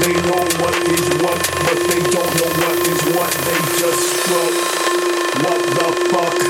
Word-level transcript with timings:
They 0.00 0.14
know 0.14 0.44
what 0.60 0.74
is 0.88 1.08
what, 1.20 1.38
but 1.64 1.78
they 1.88 2.00
don't 2.10 2.34
know 2.36 2.50
what 2.64 2.88
is 2.88 3.02
what. 3.14 3.32
They 3.44 3.58
just 3.78 4.09
what 4.30 5.60
the 5.74 6.08
fuck? 6.12 6.49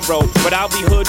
Narrow. 0.00 0.20
But 0.44 0.52
I'll 0.52 0.68
be 0.68 0.82
hood 0.82 0.97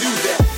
Do 0.00 0.06
that. 0.06 0.49